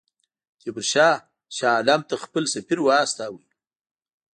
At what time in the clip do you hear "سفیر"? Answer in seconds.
2.53-2.79